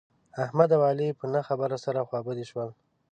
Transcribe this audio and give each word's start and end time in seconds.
احمد 0.43 0.69
او 0.75 0.81
علي 0.89 1.07
په 1.19 1.25
نه 1.33 1.41
خبره 1.47 1.77
سره 1.85 2.05
خوابدي 2.07 2.45
شول. 2.51 2.69